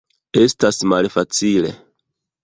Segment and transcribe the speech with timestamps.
[0.43, 1.75] Estas malfacile.